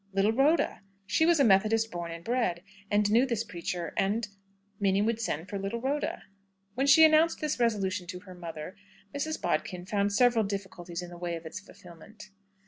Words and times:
Little 0.13 0.31
Rhoda! 0.31 0.81
She 1.05 1.27
was 1.27 1.39
a 1.39 1.43
Methodist 1.43 1.91
born 1.91 2.09
and 2.11 2.23
bred, 2.23 2.63
and 2.89 3.11
knew 3.11 3.27
this 3.27 3.43
preacher, 3.43 3.93
and 3.95 4.27
Minnie 4.79 5.03
would 5.03 5.21
send 5.21 5.47
for 5.47 5.59
little 5.59 5.79
Rhoda. 5.79 6.23
When 6.73 6.87
she 6.87 7.05
announced 7.05 7.39
this 7.39 7.59
resolution 7.59 8.07
to 8.07 8.21
her 8.21 8.33
mother, 8.33 8.75
Mrs. 9.13 9.39
Bodkin 9.39 9.85
found 9.85 10.11
several 10.11 10.43
difficulties 10.43 11.03
in 11.03 11.11
the 11.11 11.19
way 11.19 11.35
of 11.35 11.45
its 11.45 11.59
fulfilment. 11.59 12.31